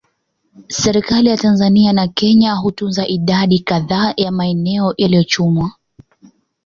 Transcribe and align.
Serikali 0.67 1.29
ya 1.29 1.37
Tanzania 1.37 1.93
na 1.93 2.07
Kenya 2.07 2.53
hutunza 2.53 3.07
idadi 3.07 3.59
kadhaa 3.59 4.13
ya 4.17 4.31
maeneo 4.31 4.93
yaliyochunwa 4.97 5.71